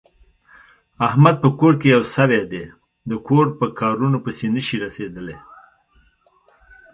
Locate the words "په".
1.43-1.49, 3.59-3.65